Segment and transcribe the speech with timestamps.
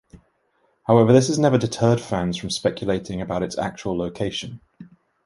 [0.87, 4.59] However, this has never deterred fans from speculating about its actual location.